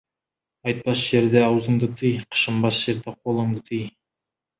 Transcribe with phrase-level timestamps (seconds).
[0.69, 3.85] Айтпас жерде аузыңды тый, қышынбас жерде қолыңды тый.